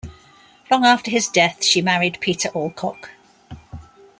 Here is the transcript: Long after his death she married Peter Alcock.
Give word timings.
Long 0.71 0.83
after 0.83 1.11
his 1.11 1.27
death 1.27 1.63
she 1.63 1.79
married 1.79 2.17
Peter 2.21 2.49
Alcock. 2.55 3.11